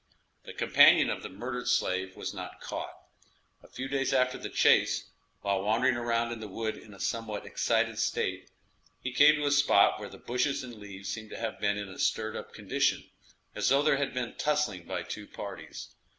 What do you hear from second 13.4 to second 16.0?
as though there had been tussling by two parties.